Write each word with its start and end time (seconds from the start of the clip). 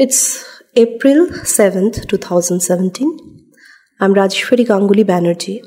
It's 0.00 0.20
April 0.76 1.26
7th, 1.44 2.06
2017. 2.08 3.08
I'm 4.00 4.14
Rajeshwari 4.14 4.64
Ganguly 4.66 5.04
Banerjee, 5.04 5.58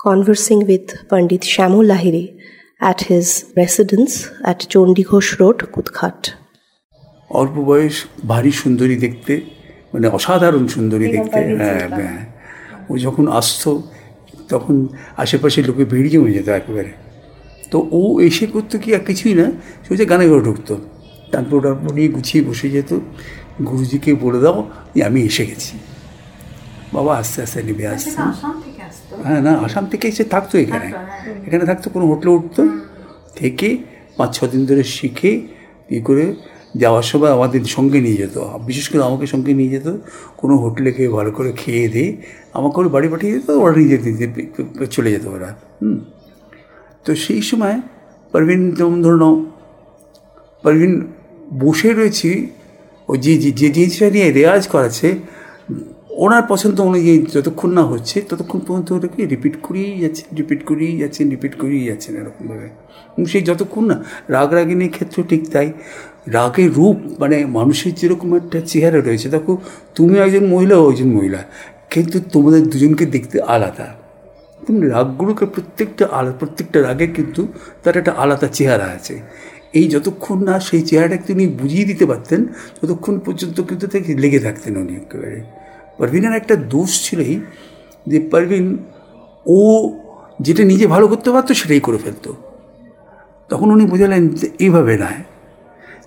conversing 0.00 0.66
with 0.66 1.06
Pandit 1.10 1.42
Shamul 1.42 1.84
Lahiri 1.84 2.40
at 2.80 3.02
his 3.02 3.52
residence 3.56 4.30
at 4.42 4.60
Chondi 4.62 5.04
Ghosh 5.04 5.32
Road, 5.40 5.58
Kutghat. 5.74 6.20
অল্প 7.30 7.56
বয়স 7.70 7.96
ভারী 8.26 8.52
সুন্দরী 8.52 8.96
দেখতে 9.04 9.34
মানে 9.92 10.06
অসাধারণ 10.08 10.64
সুন্দরী 10.74 11.06
দেখতে 11.14 11.38
হ্যাঁ 11.60 11.86
হ্যাঁ 11.96 12.20
ও 12.90 12.92
যখন 13.06 13.24
আসতো 13.40 13.70
তখন 14.52 14.76
আশেপাশে 15.24 15.58
লোকে 15.68 15.84
ভিড় 15.92 16.08
জমে 16.12 16.30
যেত 16.36 16.48
একেবারে 16.60 16.92
তো 17.72 17.78
ও 17.98 18.02
এসে 18.28 18.46
করতো 18.54 18.74
কি 18.82 18.88
আর 18.96 19.02
কিছুই 19.08 19.34
না 19.40 19.46
সে 19.82 19.88
হচ্ছে 19.90 20.06
গানে 20.12 20.24
ঘরে 20.30 20.42
ঢুকতো 20.48 20.74
তারপর 21.32 21.60
টারপর 21.60 21.94
নিয়ে 21.94 22.08
গুছিয়ে 22.08 22.44
বসে 22.44 22.70
যেত। 22.70 22.90
গুরুজিকে 23.66 24.14
বলে 24.14 24.40
দাও 24.40 24.70
যে 24.94 25.04
আমি 25.04 25.22
এসে 25.22 25.46
গেছি। 25.46 25.78
বাবা 26.92 27.18
আস্তে 27.18 27.42
আস্তে 27.42 27.62
নেমে 27.62 27.86
আসছে। 27.86 28.10
হ্যাঁ 29.24 29.40
না 29.40 29.52
আসাম 29.58 29.86
থেকে 29.86 30.08
এসে 30.08 30.24
থাকতো 30.24 30.58
এখানে। 30.58 30.92
এখানে 31.46 31.64
থাকতো 31.64 31.90
কোনো 31.90 32.06
হোটেলে 32.06 32.30
উঠতো। 32.30 32.62
থেকে 33.34 33.76
পাঁচ 34.16 34.40
ছ 34.40 34.44
দিন 34.44 34.66
ধরে 34.66 34.82
শিখে 34.82 35.40
ই 35.90 36.00
করে 36.00 36.34
যাওয়ার 36.76 37.02
সময় 37.02 37.30
আমাদের 37.30 37.64
সঙ্গে 37.64 38.00
নিয়ে 38.00 38.16
যেত। 38.16 38.38
বিশেষ 38.66 38.88
করে 38.88 39.02
আমাকে 39.02 39.26
সঙ্গে 39.26 39.54
নিয়ে 39.54 39.68
যেত 39.68 39.96
কোনো 40.36 40.56
হোটেলে 40.56 40.92
খেয়ে 40.92 41.08
ভালো 41.08 41.30
করে 41.30 41.52
খেয়ে 41.52 41.88
দিয়ে 41.88 42.16
আমাকে 42.52 42.80
ওর 42.80 42.88
বাড়ি 42.88 43.08
পাঠিয়ে 43.08 43.32
যেত 43.32 43.50
ওরা 43.50 43.74
নিজে 43.76 43.98
নিজে 43.98 44.26
চলে 44.90 45.10
যেত 45.10 45.26
ওরা। 45.26 45.54
হুম। 45.82 45.98
তো 47.04 47.14
সেই 47.14 47.42
সময় 47.42 47.80
পারভিন 48.32 48.74
যেমন 48.74 49.02
ধরে 49.02 49.16
নাও 49.16 49.46
পারভিন 50.62 51.06
বসে 51.54 51.92
রয়েছি 51.92 52.46
ওই 53.08 53.18
যে, 53.18 53.38
যে- 53.38 53.72
জিনিসটা 53.72 54.10
নিয়ে 54.10 54.32
রেওয়াজ 54.32 54.68
করাচ্ছে, 54.68 55.14
ওনার 56.10 56.42
পছন্দ 56.48 56.80
অনুযায়ী 56.80 57.26
যতক্ষণ 57.32 57.72
না 57.72 57.84
হচ্ছে, 57.84 58.20
ততক্ষণ 58.20 58.58
পর্যন্ত 58.58 58.92
ওটাকে 58.92 59.26
রিপিট 59.26 59.56
করেই 59.62 60.00
যাচ্ছে 60.00 60.24
রিপিট 60.36 60.64
করেই 60.64 60.98
যাচ্ছেন 60.98 61.30
রিপিট 61.30 61.58
করেই 61.58 61.84
যাচ্ছেন 61.84 62.16
এরকমভাবে। 62.16 62.68
সেই 63.24 63.42
যতক্ষণ 63.42 63.84
না, 63.84 64.04
রাগ 64.28 64.52
রাগিনীর 64.52 64.90
ক্ষেত্রেও 64.90 65.26
ঠিক 65.26 65.50
তাই। 65.50 65.72
রাগের 66.26 66.74
রূপ 66.74 66.96
মানে 67.18 67.46
মানুষের 67.46 67.94
যেরকম 67.94 68.36
একটা 68.36 68.60
চেহারা 68.60 69.00
রয়েছে, 69.00 69.28
দেখো 69.28 69.58
তুমি 69.94 70.18
একজন 70.18 70.46
মহিলা, 70.46 70.76
ও 70.76 70.90
একজন 70.90 71.08
মহিলা, 71.08 71.44
কিন্তু 71.90 72.20
তোমাদের 72.32 72.62
দুজনকে 72.62 73.06
দেখতে 73.06 73.40
আলাদা। 73.40 73.94
তুমি 74.66 74.88
রাগগুলোকে 74.88 75.46
প্রত্যেকটা 75.46 76.08
আলাদা, 76.12 76.36
প্রত্যেকটা 76.36 76.82
রাগের 76.82 77.08
কিন্তু 77.14 77.48
তার 77.82 77.96
একটা 77.96 78.12
আলাদা 78.12 78.46
চেহারা 78.46 78.84
আছে। 78.84 79.20
এই 79.78 79.86
যতক্ষণ 79.88 80.38
না 80.44 80.54
সেই 80.60 80.82
চেহারাটাকে 80.82 81.24
তিনি 81.26 81.44
বুঝিয়ে 81.60 81.84
দিতে 81.84 82.04
পারতেন, 82.06 82.40
ততক্ষণ 82.78 83.14
পর্যন্ত 83.18 83.56
কিন্তু 83.60 83.86
তাকে 83.86 84.10
লেগে 84.14 84.40
থাকতেন 84.40 84.72
উনি 84.76 84.94
একেবারে। 84.96 85.38
পারভিনের 85.98 86.34
একটা 86.40 86.54
দোষ 86.74 86.90
ছিলই 87.04 87.34
যে 88.06 88.18
পারভিন 88.32 88.64
ও 89.46 89.58
যেটা 90.40 90.62
নিজে 90.64 90.86
ভালো 90.86 91.06
করতে 91.08 91.28
পারতো 91.30 91.52
সেটাই 91.54 91.80
করে 91.80 91.98
ফেলতো। 92.04 92.30
তখন 93.50 93.68
উনি 93.70 93.84
বোঝালেন 93.86 94.22
যে 94.40 94.46
এইভাবে 94.58 94.94
নয়। 94.98 95.20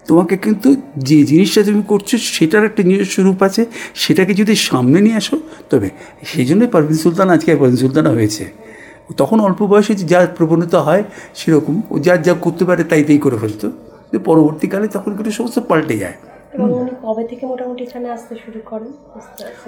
তোমাকে 0.08 0.36
কিন্তু 0.38 0.70
যে 1.09 1.17
জিনিসটা 1.23 1.61
তুমি 1.64 1.81
করছ 1.88 2.09
সেটার 2.38 2.64
একটা 2.66 2.81
নিজস্ব 2.83 3.16
রূপ 3.22 3.39
আছে, 3.44 3.61
সেটাকে 3.95 4.33
যদি 4.33 4.54
সামনে 4.70 4.98
নিয়ে 5.02 5.17
আসো, 5.22 5.36
তবে 5.70 5.89
সেই 6.26 6.45
জন্যই 6.45 6.67
পারভিন 6.67 6.98
সুলতান 6.98 7.28
আজকে 7.30 7.50
পারভিন 7.56 7.80
সুলতানা 7.83 8.09
হয়েছে। 8.09 8.44
তখন 9.17 9.39
অল্প 9.39 9.59
বয়সে 9.67 9.93
যে 9.95 10.05
যা 10.07 10.27
প্রবণতা 10.38 10.79
হয় 10.81 11.03
সেরকম 11.35 11.81
ও 11.91 11.99
যা 11.99 12.17
যা 12.17 12.33
করতে 12.33 12.65
পারে 12.65 12.83
তাই 12.83 13.03
তাই 13.03 13.17
করে 13.17 13.38
ফেলতো। 13.38 13.67
কিন্তু 13.69 14.19
পরবর্তীকালে 14.25 14.88
তখন 14.88 15.15
কিন্তু 15.15 15.31
সমস্ত 15.31 15.59
পাল্টে 15.59 15.97
যায়। 15.97 16.13
এবং 16.53 16.67
উনি 16.73 16.91
কবে 17.03 17.23
থেকে 17.27 17.45
মোটামুটি 17.45 17.83
এখানে 17.83 18.09
আসতে 18.09 18.35
শুরু 18.45 18.59
করেন? 18.65 18.91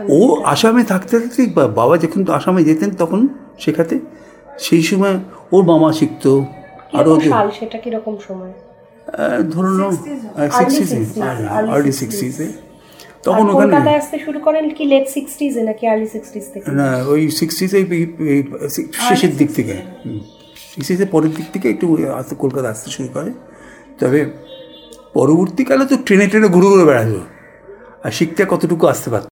ও 0.10 0.20
আসামে 0.44 0.84
থাকতে 0.84 1.20
থাকতে 1.20 1.42
বাবা 1.76 1.98
যখন 1.98 2.26
তো 2.26 2.34
আসামে 2.34 2.64
যেতেন 2.64 2.90
তখন 2.98 3.28
শেখাতে 3.60 4.00
সেই 4.60 4.84
সময় 4.84 5.20
ওর 5.52 5.64
মামা 5.66 5.94
শিখতো। 5.94 6.46
আরও 6.94 7.52
সেটা 7.60 7.78
কীরকম 7.78 8.18
সময়? 8.28 8.54
ধরুন 9.54 9.96
সিক্সটিজে 10.58 11.22
আর্লি 11.74 11.92
সিক্সটিজে 11.92 12.48
তখন 13.24 13.46
ওখানে 13.50 13.72
কলকাতায় 13.72 13.98
আসতে 14.02 14.18
শুরু 14.26 14.40
করেন 14.40 14.66
কি 14.78 14.84
লেট 14.92 15.06
সিক্সটিজে 15.16 15.62
নাকি 15.70 15.84
আর্লি 15.92 16.08
সিক্সটিজ 16.16 16.46
থেকে? 16.54 16.66
না 16.82 16.90
ওই 17.12 17.22
এই 18.34 18.42
শেষের 19.08 19.34
দিক 19.40 19.50
থেকে। 19.58 19.76
সিক্সটিজের 20.74 21.10
পরের 21.12 21.32
দিক 21.38 21.48
থেকে 21.54 21.68
একটু 21.70 21.86
আসতে 22.20 22.34
কলকাতা 22.44 22.68
আসতে 22.74 22.90
শুরু 22.96 23.10
করে। 23.16 23.32
তবে 24.00 24.20
পরবর্তীকালে 25.14 25.86
তো 25.92 25.96
ট্রেনে 26.06 26.26
ট্রেনে 26.28 26.48
ঘুরে 26.48 26.68
ঘুরে 26.72 26.86
বেড়াতো। 26.90 27.20
আর 28.06 28.12
শিখতে 28.12 28.42
কতটুকু 28.50 28.86
আসতে 28.94 29.10
পারত? 29.14 29.28